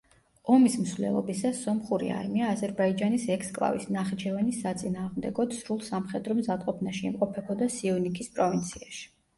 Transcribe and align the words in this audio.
ომის 0.51 0.75
მსვლელობისას 0.85 1.59
სომხური 1.65 2.09
არმია 2.21 2.47
აზერბაიჯანის 2.53 3.27
ექსკლავის, 3.35 3.85
ნახიჩევანის 3.97 4.59
საწინააღმდეგოდ 4.65 5.55
სრულ 5.61 5.85
სამხედრო 5.93 6.41
მზადყოფნაში 6.43 7.09
იმყოფებოდა 7.13 7.71
სიუნიქის 7.79 8.37
პროვინციაში. 8.39 9.09